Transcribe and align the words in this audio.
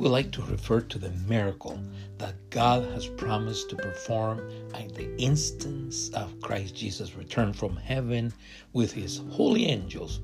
would 0.00 0.10
like 0.10 0.30
to 0.32 0.42
refer 0.44 0.80
to 0.80 0.98
the 0.98 1.10
miracle 1.28 1.78
that 2.16 2.34
God 2.48 2.84
has 2.94 3.06
promised 3.06 3.68
to 3.68 3.76
perform 3.76 4.40
at 4.72 4.94
the 4.94 5.14
instance 5.18 6.08
of 6.14 6.40
Christ 6.40 6.74
Jesus' 6.74 7.14
return 7.14 7.52
from 7.52 7.76
heaven 7.76 8.32
with 8.72 8.92
his 8.92 9.20
holy 9.30 9.66
angels 9.66 10.20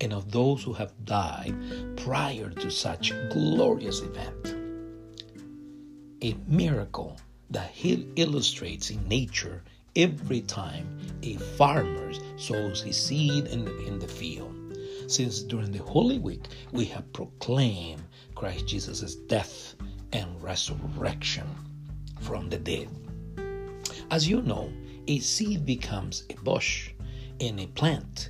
and 0.00 0.14
of 0.14 0.30
those 0.30 0.62
who 0.62 0.72
have 0.72 0.92
died 1.04 1.54
prior 1.98 2.48
to 2.48 2.70
such 2.70 3.12
glorious 3.30 4.00
event. 4.00 4.56
A 6.22 6.34
miracle 6.46 7.18
that 7.50 7.70
he 7.70 8.08
illustrates 8.16 8.88
in 8.88 9.06
nature 9.08 9.62
every 9.94 10.40
time 10.40 10.98
a 11.22 11.34
farmer 11.36 12.14
sows 12.38 12.80
his 12.80 12.96
seed 12.96 13.46
in 13.48 13.66
the, 13.66 13.86
in 13.86 13.98
the 13.98 14.08
field. 14.08 14.57
Since 15.08 15.40
during 15.40 15.72
the 15.72 15.82
Holy 15.82 16.18
Week 16.18 16.44
we 16.70 16.84
have 16.84 17.10
proclaimed 17.14 18.02
Christ 18.34 18.66
Jesus' 18.66 19.14
death 19.14 19.74
and 20.12 20.42
resurrection 20.42 21.46
from 22.20 22.50
the 22.50 22.58
dead. 22.58 22.88
As 24.10 24.28
you 24.28 24.42
know, 24.42 24.70
a 25.06 25.18
seed 25.20 25.64
becomes 25.64 26.24
a 26.28 26.34
bush 26.34 26.90
and 27.40 27.58
a 27.58 27.66
plant 27.68 28.28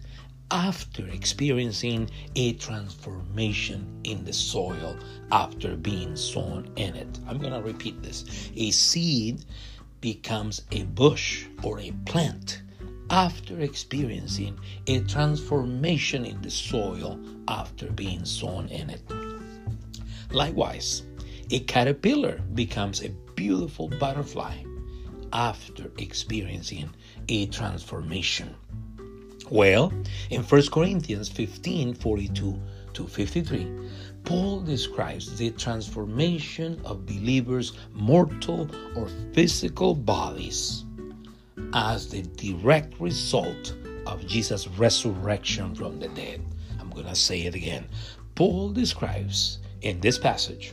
after 0.53 1.09
experiencing 1.09 2.09
a 2.37 2.53
transformation 2.55 4.01
in 4.05 4.25
the 4.25 4.33
soil 4.33 4.97
after 5.33 5.77
being 5.77 6.15
sown 6.15 6.71
in 6.77 6.95
it. 6.95 7.19
I'm 7.27 7.39
going 7.39 7.55
to 7.55 7.61
repeat 7.61 8.05
this. 8.05 8.51
A 8.55 8.71
seed 8.71 9.45
becomes 10.01 10.63
a 10.71 10.85
bush 10.85 11.47
or 11.65 11.81
a 11.81 11.91
plant 12.07 12.63
after 13.11 13.61
experiencing 13.61 14.59
a 14.87 15.01
transformation 15.01 16.27
in 16.27 16.41
the 16.43 16.51
soil 16.51 17.19
after 17.48 17.91
being 17.92 18.25
sown 18.25 18.69
in 18.69 18.91
it. 18.91 19.03
Likewise, 20.31 21.03
a 21.51 21.61
caterpillar 21.61 22.41
becomes 22.55 23.03
a 23.03 23.09
beautiful 23.34 23.89
butterfly 23.89 24.62
after 25.33 25.91
experiencing 25.98 26.91
a 27.29 27.47
transformation. 27.47 28.55
Well, 29.51 29.92
in 30.29 30.42
1 30.42 30.62
Corinthians 30.70 31.31
15 31.31 31.95
42 31.95 32.61
to 32.92 33.06
53, 33.06 33.67
Paul 34.25 34.61
describes 34.61 35.39
the 35.39 35.51
transformation 35.53 36.79
of 36.84 37.06
believers' 37.06 37.73
mortal 37.95 38.69
or 38.95 39.09
physical 39.33 39.95
bodies 39.95 40.84
as 41.73 42.09
the 42.09 42.23
direct 42.23 42.98
result 43.01 43.75
of 44.06 44.27
Jesus' 44.27 44.69
resurrection 44.69 45.75
from 45.75 46.01
the 46.01 46.09
dead. 46.09 46.42
I'm 46.81 46.91
going 46.91 47.06
to 47.06 47.14
say 47.14 47.42
it 47.42 47.55
again. 47.55 47.87
Paul 48.34 48.70
describes 48.70 49.59
in 49.83 50.01
this 50.01 50.19
passage 50.19 50.73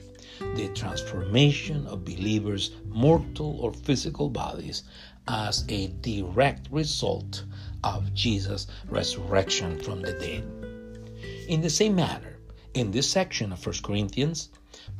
the 0.56 0.69
transformation 0.75 1.86
of 1.88 2.06
believers' 2.06 2.72
mortal 2.88 3.59
or 3.59 3.73
physical 3.73 4.30
bodies 4.30 4.83
as 5.28 5.66
a 5.69 5.88
direct 6.02 6.67
result 6.72 7.44
of 7.83 8.13
Jesus' 8.13 8.67
resurrection 8.88 9.80
from 9.81 10.02
the 10.02 10.13
dead. 10.13 10.44
In 11.47 11.61
the 11.61 11.69
same 11.69 11.95
manner, 11.95 12.38
in 12.73 12.91
this 12.91 13.09
section 13.09 13.52
of 13.52 13.66
1 13.66 13.75
Corinthians, 13.83 14.50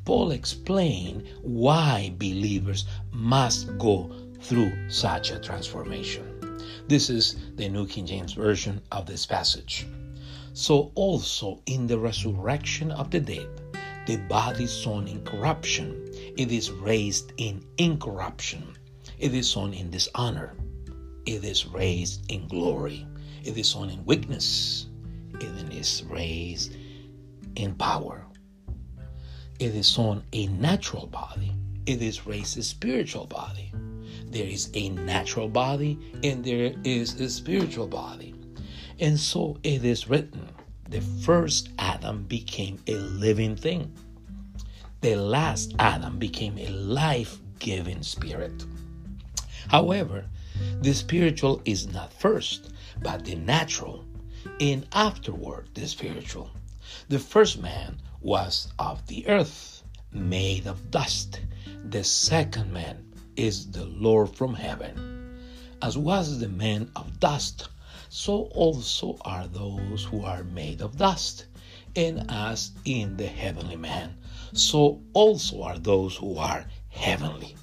Paul 0.06 0.32
explained 0.32 1.28
why 1.42 2.14
believers 2.18 2.86
must 3.12 3.78
go 3.78 4.12
through 4.42 4.90
such 4.90 5.32
a 5.32 5.40
transformation. 5.40 6.60
This 6.88 7.10
is 7.10 7.36
the 7.56 7.68
New 7.68 7.88
King 7.88 8.06
James 8.06 8.34
Version 8.34 8.82
of 8.92 9.06
this 9.06 9.26
passage. 9.26 9.88
So 10.54 10.92
also 10.96 11.62
in 11.66 11.88
the 11.88 11.98
resurrection 11.98 12.92
of 12.92 13.12
the 13.12 13.20
dead, 13.20 13.48
the 14.06 14.18
body 14.18 14.68
sown 14.68 15.08
in 15.08 15.24
corruption, 15.24 16.06
it 16.38 16.52
is 16.52 16.70
raised 16.70 17.34
in 17.38 17.66
incorruption. 17.78 18.76
It 19.18 19.34
is 19.34 19.50
sown 19.50 19.74
in 19.74 19.90
dishonor. 19.90 20.56
It 21.26 21.44
is 21.44 21.66
raised 21.66 22.32
in 22.32 22.48
glory. 22.48 23.08
It 23.44 23.58
is 23.58 23.70
sown 23.70 23.90
in 23.90 24.06
weakness. 24.06 24.88
It 25.40 25.74
is 25.74 26.04
raised 26.08 26.76
in 27.56 27.74
power. 27.76 28.26
It 29.60 29.74
is 29.74 29.98
on 29.98 30.24
a 30.34 30.48
natural 30.48 31.08
body. 31.08 31.56
It 31.86 32.02
is 32.02 32.28
raised 32.28 32.58
a 32.58 32.64
spiritual 32.64 33.26
body. 33.26 33.72
There 34.28 34.46
is 34.46 34.70
a 34.74 34.90
natural 34.90 35.48
body 35.48 35.98
and 36.24 36.44
there 36.44 36.74
is 36.84 37.20
a 37.22 37.30
spiritual 37.30 37.88
body. 37.88 38.36
And 39.00 39.20
so 39.20 39.58
it 39.64 39.86
is 39.86 40.10
written 40.10 40.50
the 40.90 41.02
first 41.02 41.70
Adam 41.80 42.24
became 42.24 42.80
a 42.88 42.96
living 42.96 43.56
thing. 43.56 43.92
The 45.02 45.16
last 45.16 45.74
Adam 45.80 46.20
became 46.20 46.58
a 46.58 46.68
life 46.70 47.40
giving 47.60 48.04
spirit. 48.04 48.66
However, 49.70 50.26
the 50.82 50.94
spiritual 50.94 51.62
is 51.66 51.88
not 51.88 52.14
first, 52.14 52.72
but 53.02 53.26
the 53.26 53.36
natural, 53.36 54.06
and 54.60 54.86
afterward 54.94 55.70
the 55.74 55.88
spiritual. 55.88 56.52
The 57.10 57.20
first 57.20 57.62
man 57.62 57.98
was 58.26 58.70
of 58.80 59.06
the 59.06 59.28
earth, 59.28 59.84
made 60.12 60.66
of 60.66 60.90
dust. 60.90 61.42
The 61.92 62.04
second 62.04 62.74
man 62.74 63.06
is 63.36 63.70
the 63.70 63.86
Lord 63.86 64.36
from 64.36 64.56
heaven. 64.56 65.38
As 65.84 65.96
was 65.96 66.40
the 66.40 66.50
man 66.50 66.90
of 66.96 67.20
dust, 67.20 67.70
so 68.10 68.46
also 68.56 69.20
are 69.22 69.46
those 69.46 70.06
who 70.06 70.24
are 70.24 70.44
made 70.44 70.82
of 70.82 70.98
dust. 70.98 71.46
And 71.96 72.26
as 72.32 72.72
in 72.84 73.16
the 73.16 73.28
heavenly 73.28 73.76
man, 73.76 74.18
so 74.54 75.04
also 75.14 75.62
are 75.62 75.78
those 75.78 76.16
who 76.16 76.36
are 76.40 76.66
heavenly. 76.90 77.56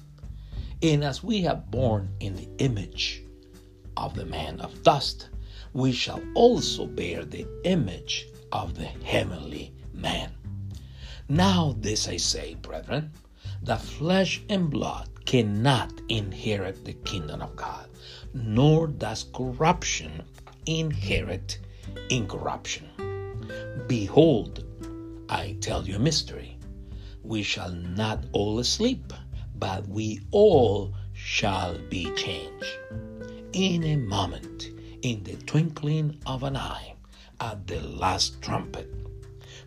And 0.81 1.03
as 1.03 1.21
we 1.21 1.41
have 1.41 1.69
borne 1.71 2.07
in 2.21 2.37
the 2.37 2.47
image 2.59 3.21
of 3.97 4.15
the 4.15 4.25
man 4.25 4.61
of 4.61 4.81
dust, 4.81 5.27
we 5.73 5.91
shall 5.91 6.21
also 6.35 6.85
bear 6.85 7.25
the 7.25 7.45
image 7.65 8.27
of 8.53 8.75
the 8.75 8.85
heavenly 8.85 9.73
man. 9.91 10.32
Now, 11.29 11.75
this 11.79 12.07
I 12.07 12.17
say, 12.17 12.55
brethren, 12.55 13.11
that 13.61 13.81
flesh 13.81 14.41
and 14.49 14.69
blood 14.69 15.09
cannot 15.25 15.91
inherit 16.09 16.83
the 16.83 16.93
kingdom 16.93 17.41
of 17.41 17.55
God, 17.55 17.89
nor 18.33 18.87
does 18.87 19.25
corruption 19.33 20.23
inherit 20.65 21.59
incorruption. 22.09 22.89
Behold, 23.87 24.65
I 25.29 25.55
tell 25.61 25.87
you 25.87 25.95
a 25.95 25.99
mystery. 25.99 26.57
We 27.23 27.41
shall 27.41 27.71
not 27.71 28.25
all 28.33 28.61
sleep, 28.63 29.13
but 29.55 29.87
we 29.87 30.19
all 30.31 30.93
shall 31.13 31.77
be 31.89 32.11
changed. 32.15 32.77
In 33.53 33.83
a 33.85 33.95
moment, 33.95 34.71
in 35.03 35.23
the 35.23 35.35
twinkling 35.37 36.19
of 36.25 36.43
an 36.43 36.57
eye, 36.57 36.95
at 37.39 37.65
the 37.67 37.79
last 37.81 38.41
trumpet. 38.41 38.89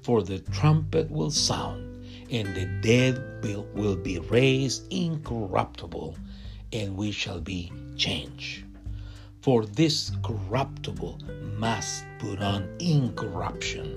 For 0.07 0.23
the 0.23 0.39
trumpet 0.39 1.11
will 1.11 1.33
sound, 1.33 2.07
and 2.31 2.55
the 2.55 2.67
dead 2.81 3.43
will, 3.43 3.67
will 3.75 3.97
be 3.97 4.21
raised 4.21 4.87
incorruptible, 4.93 6.17
and 6.73 6.97
we 6.97 7.11
shall 7.11 7.41
be 7.41 7.73
changed. 7.97 8.63
For 9.41 9.67
this 9.67 10.13
corruptible 10.23 11.19
must 11.59 12.05
put 12.21 12.41
on 12.41 12.69
incorruption, 12.79 13.97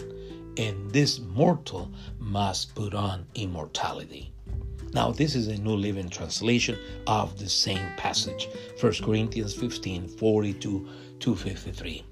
and 0.58 0.90
this 0.90 1.20
mortal 1.20 1.92
must 2.18 2.74
put 2.74 2.96
on 2.96 3.28
immortality. 3.36 4.34
Now, 4.96 5.12
this 5.12 5.36
is 5.36 5.48
a 5.48 5.62
New 5.62 5.76
Living 5.76 6.10
Translation 6.10 6.80
of 7.06 7.38
the 7.38 7.50
same 7.50 7.88
passage, 7.98 8.50
1 8.82 8.94
Corinthians 9.04 9.54
15 9.54 10.08
42 10.08 10.90
to 11.20 11.36
53. 11.36 12.04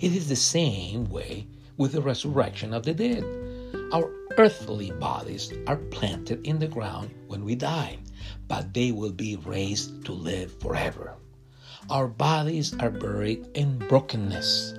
It 0.00 0.12
is 0.12 0.28
the 0.28 0.36
same 0.36 1.10
way 1.10 1.48
with 1.82 1.90
the 1.90 2.00
resurrection 2.00 2.72
of 2.72 2.84
the 2.84 2.94
dead. 2.94 3.24
Our 3.92 4.08
earthly 4.38 4.92
bodies 4.92 5.52
are 5.66 5.82
planted 5.90 6.46
in 6.46 6.60
the 6.60 6.68
ground 6.68 7.10
when 7.26 7.44
we 7.44 7.56
die, 7.56 7.98
but 8.46 8.72
they 8.72 8.92
will 8.92 9.10
be 9.10 9.34
raised 9.34 10.04
to 10.04 10.12
live 10.12 10.54
forever. 10.60 11.16
Our 11.90 12.06
bodies 12.06 12.72
are 12.78 12.88
buried 12.88 13.48
in 13.54 13.78
brokenness, 13.78 14.74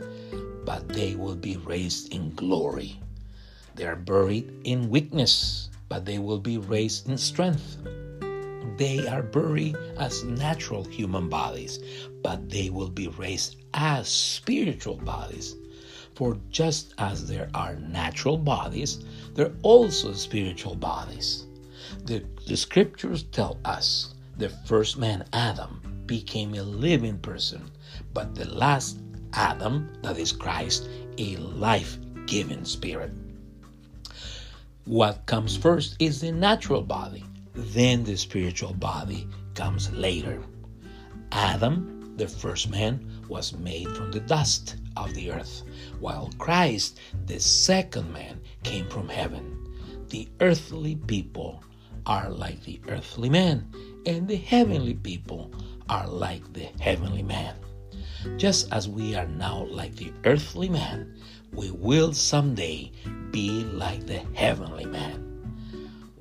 but 0.63 0.87
they 0.87 1.15
will 1.15 1.35
be 1.35 1.57
raised 1.57 2.13
in 2.13 2.33
glory. 2.35 2.97
They 3.75 3.85
are 3.85 3.97
buried 3.97 4.61
in 4.63 4.89
weakness, 4.89 5.69
but 5.89 6.05
they 6.05 6.19
will 6.19 6.39
be 6.39 6.57
raised 6.57 7.09
in 7.09 7.17
strength. 7.17 7.79
They 8.77 9.05
are 9.09 9.23
buried 9.23 9.75
as 9.99 10.23
natural 10.23 10.85
human 10.85 11.27
bodies, 11.27 11.79
but 12.21 12.49
they 12.49 12.69
will 12.69 12.89
be 12.89 13.09
raised 13.09 13.57
as 13.73 14.07
spiritual 14.07 14.95
bodies. 14.95 15.57
For 16.15 16.37
just 16.49 16.93
as 16.97 17.27
there 17.27 17.49
are 17.53 17.75
natural 17.75 18.37
bodies, 18.37 19.03
there 19.33 19.47
are 19.47 19.55
also 19.63 20.13
spiritual 20.13 20.75
bodies. 20.75 21.45
The, 22.05 22.23
the 22.47 22.57
scriptures 22.57 23.23
tell 23.23 23.57
us 23.65 24.13
the 24.37 24.49
first 24.49 24.97
man, 24.97 25.25
Adam, 25.33 26.03
became 26.05 26.53
a 26.55 26.63
living 26.63 27.17
person, 27.19 27.71
but 28.13 28.35
the 28.35 28.45
last 28.53 28.99
Adam, 29.33 29.89
that 30.03 30.17
is 30.17 30.31
Christ, 30.31 30.89
a 31.17 31.37
life 31.37 31.97
giving 32.27 32.65
spirit. 32.65 33.11
what 34.85 35.25
comes 35.25 35.55
first 35.55 35.95
is 35.99 36.21
the 36.21 36.31
natural 36.31 36.81
body, 36.81 37.23
then 37.53 38.03
the 38.03 38.17
spiritual 38.17 38.73
body 38.73 39.27
comes 39.55 39.91
later. 39.91 40.41
Adam, 41.31 42.13
the 42.17 42.27
first 42.27 42.69
man, 42.69 43.12
was 43.29 43.53
made 43.53 43.89
from 43.95 44.11
the 44.11 44.19
dust 44.21 44.77
of 44.97 45.13
the 45.13 45.31
earth, 45.31 45.63
while 45.99 46.29
Christ, 46.37 46.99
the 47.25 47.39
second 47.39 48.11
man, 48.11 48.41
came 48.63 48.87
from 48.89 49.09
heaven. 49.09 49.59
The 50.09 50.29
earthly 50.39 50.95
people 50.95 51.63
are 52.05 52.29
like 52.29 52.63
the 52.63 52.79
earthly 52.87 53.29
man, 53.29 53.67
and 54.05 54.27
the 54.27 54.35
heavenly 54.35 54.93
people 54.93 55.51
are 55.89 56.07
like 56.07 56.53
the 56.53 56.69
heavenly 56.79 57.23
man. 57.23 57.55
Just 58.37 58.71
as 58.71 58.87
we 58.87 59.15
are 59.15 59.27
now 59.27 59.65
like 59.65 59.95
the 59.95 60.13
earthly 60.25 60.69
man, 60.69 61.15
we 61.51 61.71
will 61.71 62.13
someday 62.13 62.91
be 63.31 63.63
like 63.65 64.05
the 64.05 64.21
heavenly 64.33 64.85
man. 64.85 65.19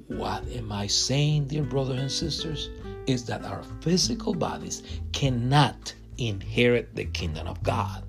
What 0.09 0.47
am 0.49 0.73
I 0.73 0.89
saying, 0.89 1.47
dear 1.47 1.63
brothers 1.63 2.01
and 2.01 2.11
sisters? 2.11 2.71
Is 3.07 3.25
that 3.27 3.45
our 3.45 3.63
physical 3.81 4.35
bodies 4.35 4.83
cannot 5.13 5.95
inherit 6.19 6.95
the 6.95 7.05
kingdom 7.05 7.47
of 7.47 7.63
God. 7.63 8.05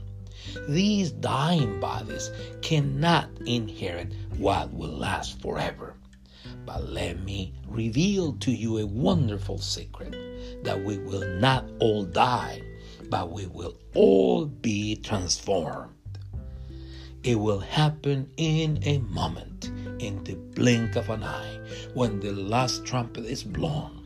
These 0.68 1.12
dying 1.12 1.80
bodies 1.80 2.30
cannot 2.62 3.30
inherit 3.46 4.14
what 4.38 4.74
will 4.74 4.92
last 4.92 5.42
forever. 5.42 5.96
But 6.66 6.90
let 6.90 7.24
me 7.24 7.54
reveal 7.68 8.34
to 8.34 8.52
you 8.52 8.78
a 8.78 8.86
wonderful 8.86 9.58
secret 9.58 10.16
that 10.64 10.84
we 10.84 10.98
will 10.98 11.28
not 11.40 11.66
all 11.80 12.04
die, 12.04 12.62
but 13.10 13.32
we 13.32 13.48
will 13.48 13.78
all 13.96 14.46
be 14.46 14.96
transformed. 14.98 15.92
It 17.24 17.36
will 17.36 17.60
happen 17.60 18.30
in 18.38 18.80
a 18.84 19.00
moment, 19.00 19.72
in 20.00 20.24
the 20.24 20.36
blink 20.36 20.96
of 20.96 21.10
an 21.10 21.24
eye, 21.24 21.60
when 21.94 22.20
the 22.20 22.34
last 22.34 22.86
trumpet 22.86 23.26
is 23.26 23.44
blown. 23.44 24.03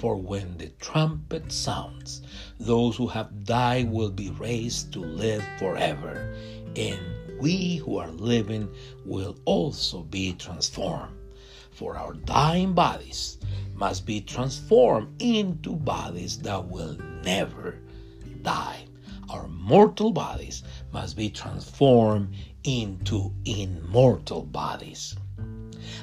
For 0.00 0.16
when 0.16 0.56
the 0.56 0.68
trumpet 0.80 1.52
sounds, 1.52 2.22
those 2.58 2.96
who 2.96 3.06
have 3.08 3.44
died 3.44 3.90
will 3.90 4.08
be 4.08 4.30
raised 4.30 4.94
to 4.94 5.00
live 5.00 5.44
forever, 5.58 6.34
and 6.74 6.98
we 7.38 7.76
who 7.76 7.98
are 7.98 8.10
living 8.10 8.70
will 9.04 9.36
also 9.44 10.04
be 10.04 10.32
transformed. 10.32 11.18
For 11.72 11.98
our 11.98 12.14
dying 12.14 12.72
bodies 12.72 13.36
must 13.74 14.06
be 14.06 14.22
transformed 14.22 15.20
into 15.20 15.76
bodies 15.76 16.38
that 16.38 16.66
will 16.66 16.96
never 17.22 17.78
die. 18.40 18.86
Our 19.28 19.48
mortal 19.48 20.12
bodies 20.12 20.62
must 20.94 21.14
be 21.14 21.28
transformed 21.28 22.34
into 22.64 23.34
immortal 23.44 24.46
bodies. 24.46 25.14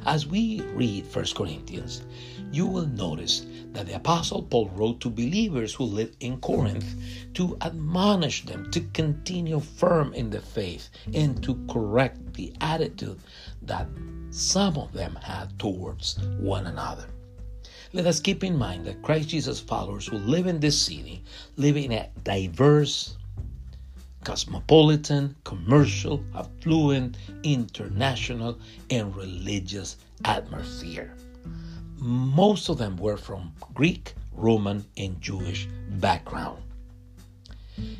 As 0.05 0.27
we 0.27 0.61
read 0.61 1.05
1 1.13 1.25
Corinthians, 1.35 2.03
you 2.51 2.65
will 2.65 2.87
notice 2.87 3.45
that 3.73 3.87
the 3.87 3.95
Apostle 3.95 4.43
Paul 4.43 4.69
wrote 4.69 5.01
to 5.01 5.09
believers 5.09 5.73
who 5.73 5.83
lived 5.83 6.15
in 6.19 6.39
Corinth 6.39 6.95
to 7.33 7.57
admonish 7.61 8.45
them 8.45 8.71
to 8.71 8.81
continue 8.93 9.59
firm 9.59 10.13
in 10.13 10.29
the 10.29 10.41
faith 10.41 10.89
and 11.13 11.41
to 11.43 11.59
correct 11.69 12.33
the 12.33 12.53
attitude 12.61 13.19
that 13.61 13.87
some 14.29 14.77
of 14.77 14.93
them 14.93 15.15
had 15.21 15.57
towards 15.59 16.19
one 16.39 16.67
another. 16.67 17.05
Let 17.93 18.05
us 18.05 18.19
keep 18.19 18.43
in 18.43 18.57
mind 18.57 18.85
that 18.85 19.01
Christ 19.01 19.29
Jesus 19.29 19.59
followers 19.59 20.07
who 20.07 20.17
live 20.17 20.47
in 20.47 20.59
this 20.59 20.79
city 20.81 21.23
live 21.55 21.77
in 21.77 21.91
a 21.91 22.09
diverse, 22.23 23.15
cosmopolitan, 24.23 25.35
commercial, 25.45 26.21
affluent, 26.35 27.17
international, 27.43 28.59
and 28.89 29.15
religious 29.15 29.97
atmosphere. 30.25 31.13
Most 31.99 32.69
of 32.69 32.77
them 32.77 32.95
were 32.97 33.17
from 33.17 33.53
Greek, 33.73 34.13
Roman, 34.31 34.85
and 34.97 35.19
Jewish 35.19 35.67
background. 35.89 36.61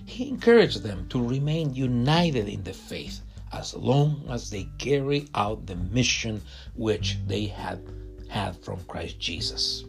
He 0.06 0.30
encouraged 0.30 0.84
them 0.84 1.08
to 1.10 1.28
remain 1.28 1.74
united 1.74 2.48
in 2.48 2.64
the 2.64 2.74
faith 2.74 3.22
as 3.52 3.74
long 3.74 4.24
as 4.30 4.50
they 4.50 4.70
carry 4.78 5.28
out 5.34 5.66
the 5.66 5.76
mission 5.76 6.42
which 6.76 7.18
they 7.28 7.46
had 7.46 7.82
had 8.28 8.56
from 8.64 8.84
Christ 8.86 9.20
Jesus. 9.20 9.84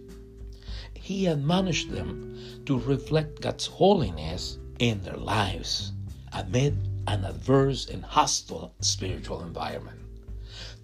He 0.95 1.27
admonished 1.27 1.91
them 1.91 2.63
to 2.67 2.79
reflect 2.79 3.41
God's 3.41 3.67
holiness 3.67 4.59
in 4.79 5.03
their 5.03 5.17
lives 5.17 5.93
amid 6.33 6.77
an 7.07 7.25
adverse 7.25 7.89
and 7.89 8.05
hostile 8.05 8.75
spiritual 8.81 9.43
environment, 9.43 9.99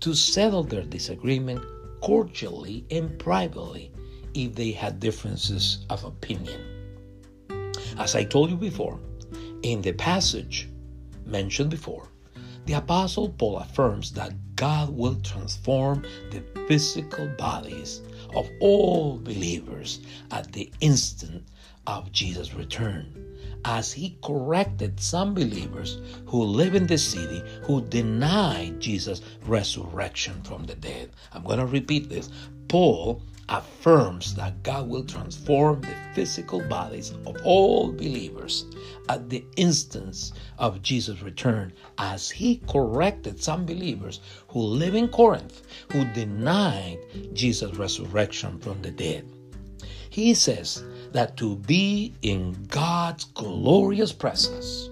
to 0.01 0.15
settle 0.15 0.65
their 0.65 0.83
disagreement 0.83 1.63
cordially 2.05 2.85
and 2.91 3.19
privately 3.19 3.91
if 4.35 4.55
they 4.55 4.73
had 4.73 5.01
differences 5.01 5.87
of 5.89 6.05
opinion. 6.05 6.61
As 7.97 8.15
I 8.15 8.25
told 8.25 8.51
you 8.51 8.57
before, 8.59 9.01
in 9.63 9.81
the 9.81 9.93
passage 9.93 10.69
mentioned 11.25 11.71
before, 11.71 12.07
the 12.67 12.75
Apostle 12.75 13.31
Paul 13.31 13.57
affirms 13.57 14.13
that 14.13 14.35
God 14.55 14.91
will 14.91 15.17
transform 15.23 16.05
the 16.31 16.43
physical 16.69 17.27
bodies 17.39 18.03
of 18.37 18.51
all 18.61 19.19
believers 19.19 20.01
at 20.31 20.53
the 20.53 20.71
instant 20.83 21.49
of 21.87 22.13
Jesus' 22.13 22.55
return, 22.55 23.07
as 23.65 23.93
he 23.93 24.17
corrected 24.23 25.01
some 25.01 25.35
believers 25.35 25.99
who 26.27 26.43
live 26.43 26.75
in 26.75 26.87
the 26.87 26.99
city 26.99 27.43
who 27.63 27.81
denied 27.83 28.81
Jesus' 28.81 29.23
resurrection 29.47 30.43
from 30.43 30.65
the 30.65 30.75
dead. 30.75 31.11
I'm 31.33 31.45
going 31.45 31.59
to 31.59 31.67
repeat 31.67 32.09
this. 32.09 32.31
Paul 32.69 33.23
affirms 33.49 34.35
that 34.35 34.63
God 34.63 34.89
will 34.89 35.05
transform 35.05 35.83
the 35.83 35.95
physical 36.15 36.61
bodies 36.61 37.13
of 37.27 37.37
all 37.45 37.93
believers 37.93 38.65
at 39.11 39.29
the 39.29 39.45
instance 39.57 40.33
of 40.59 40.81
Jesus' 40.81 41.21
return, 41.21 41.73
as 41.99 42.31
he 42.31 42.63
corrected 42.69 43.43
some 43.43 43.67
believers 43.67 44.21
who 44.49 44.61
live 44.61 44.95
in 44.95 45.09
Corinth 45.09 45.63
who 45.93 46.05
denied 46.13 46.99
Jesus' 47.35 47.77
resurrection 47.77 48.59
from 48.59 48.81
the 48.81 48.91
dead. 48.91 49.29
He 50.09 50.33
says 50.33 50.83
that 51.15 51.37
to 51.37 51.55
be 51.55 52.13
in 52.23 52.53
God's 52.67 53.25
glorious 53.25 54.13
presence, 54.13 54.91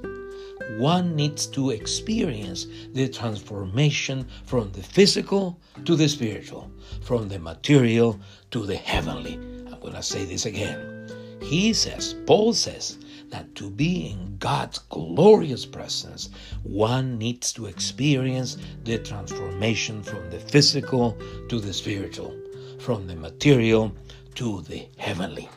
one 0.79 1.17
needs 1.17 1.47
to 1.49 1.71
experience 1.71 2.69
the 2.93 3.09
transformation 3.09 4.27
from 4.47 4.71
the 4.71 4.83
physical 4.83 5.59
to 5.85 5.97
the 5.97 6.09
spiritual, 6.09 6.71
from 7.03 7.29
the 7.29 7.41
material 7.41 8.21
to 8.53 8.65
the 8.65 8.77
heavenly. 8.77 9.35
I'm 9.35 9.81
going 9.81 9.95
to 9.95 10.03
say 10.03 10.25
this 10.25 10.47
again. 10.47 11.11
He 11.43 11.73
says, 11.73 12.15
Paul 12.25 12.55
says, 12.55 12.99
that 13.31 13.53
to 13.57 13.69
be 13.69 14.11
in 14.11 14.37
God's 14.39 14.79
glorious 14.79 15.67
presence, 15.67 16.31
one 16.63 17.19
needs 17.19 17.53
to 17.55 17.67
experience 17.67 18.59
the 18.85 18.99
transformation 18.99 20.05
from 20.05 20.31
the 20.31 20.39
physical 20.39 21.19
to 21.49 21.59
the 21.59 21.73
spiritual, 21.73 22.33
from 22.79 23.09
the 23.09 23.17
material 23.17 23.93
to 24.37 24.61
the 24.63 24.87
heavenly. 24.99 25.49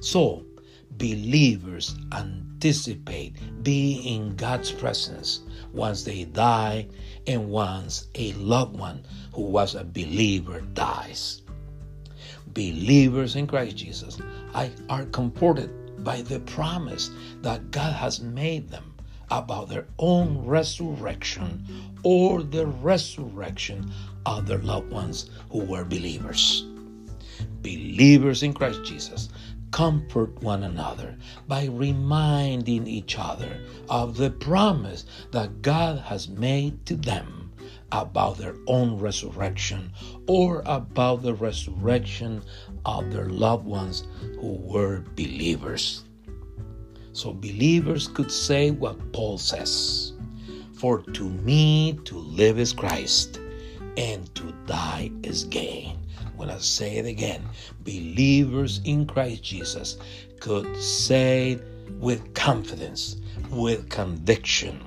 So, 0.00 0.44
believers 0.98 1.94
anticipate 2.12 3.34
being 3.62 4.02
in 4.04 4.36
God's 4.36 4.72
presence 4.72 5.40
once 5.72 6.04
they 6.04 6.24
die 6.24 6.88
and 7.26 7.50
once 7.50 8.08
a 8.14 8.32
loved 8.32 8.78
one 8.78 9.04
who 9.34 9.42
was 9.42 9.74
a 9.74 9.84
believer 9.84 10.60
dies. 10.74 11.42
Believers 12.48 13.36
in 13.36 13.46
Christ 13.46 13.76
Jesus 13.76 14.18
are 14.88 15.04
comforted 15.06 15.70
by 16.02 16.22
the 16.22 16.40
promise 16.40 17.10
that 17.42 17.70
God 17.70 17.92
has 17.92 18.20
made 18.20 18.70
them 18.70 18.94
about 19.30 19.68
their 19.68 19.86
own 19.98 20.44
resurrection 20.44 21.66
or 22.02 22.42
the 22.42 22.66
resurrection 22.66 23.92
of 24.24 24.46
their 24.46 24.58
loved 24.58 24.90
ones 24.90 25.30
who 25.50 25.60
were 25.60 25.84
believers. 25.84 26.64
Believers 27.62 28.42
in 28.42 28.54
Christ 28.54 28.84
Jesus 28.84 29.28
comfort 29.70 30.42
one 30.42 30.62
another 30.62 31.16
by 31.46 31.66
reminding 31.66 32.86
each 32.86 33.18
other 33.18 33.60
of 33.88 34.16
the 34.16 34.30
promise 34.30 35.04
that 35.30 35.62
God 35.62 35.98
has 35.98 36.28
made 36.28 36.84
to 36.86 36.96
them 36.96 37.52
about 37.92 38.36
their 38.38 38.54
own 38.66 38.98
resurrection 38.98 39.92
or 40.26 40.62
about 40.66 41.22
the 41.22 41.34
resurrection 41.34 42.42
of 42.84 43.10
their 43.12 43.28
loved 43.28 43.66
ones 43.66 44.06
who 44.40 44.52
were 44.56 45.04
believers. 45.16 46.04
So 47.12 47.32
believers 47.32 48.08
could 48.08 48.30
say 48.30 48.70
what 48.70 49.12
Paul 49.12 49.38
says 49.38 50.12
For 50.74 51.02
to 51.02 51.24
me 51.24 51.98
to 52.04 52.16
live 52.16 52.58
is 52.58 52.72
Christ, 52.72 53.40
and 53.96 54.32
to 54.36 54.54
die 54.66 55.10
is 55.22 55.44
gain. 55.44 55.98
When 56.38 56.50
I 56.50 56.58
say 56.58 56.98
it 56.98 57.04
again, 57.04 57.42
believers 57.80 58.80
in 58.84 59.06
Christ 59.06 59.42
Jesus 59.42 59.96
could 60.38 60.76
say 60.80 61.58
with 61.98 62.32
confidence, 62.32 63.16
with 63.50 63.90
conviction, 63.90 64.86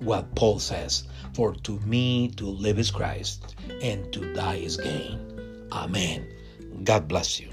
what 0.00 0.34
Paul 0.34 0.58
says 0.58 1.04
For 1.32 1.54
to 1.54 1.78
me 1.86 2.30
to 2.30 2.44
live 2.44 2.80
is 2.80 2.90
Christ, 2.90 3.54
and 3.80 4.12
to 4.12 4.34
die 4.34 4.56
is 4.56 4.78
gain. 4.78 5.68
Amen. 5.70 6.26
God 6.82 7.06
bless 7.06 7.38
you. 7.38 7.50